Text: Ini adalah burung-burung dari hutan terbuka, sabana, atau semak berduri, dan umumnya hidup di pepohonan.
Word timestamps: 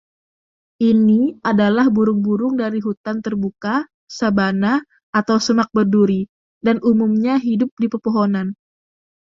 Ini 0.91 1.21
adalah 1.51 1.85
burung-burung 1.95 2.53
dari 2.63 2.79
hutan 2.87 3.17
terbuka, 3.25 3.75
sabana, 4.17 4.73
atau 5.19 5.37
semak 5.45 5.69
berduri, 5.75 6.21
dan 6.65 6.77
umumnya 6.89 7.35
hidup 7.47 7.69
di 7.81 7.85
pepohonan. 7.93 8.47